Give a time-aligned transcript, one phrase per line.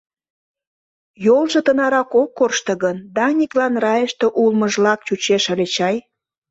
[1.25, 5.95] Йолжо тынарак ок коршто гын, Даниклан райыште улмыжлак чучеш ыле чай.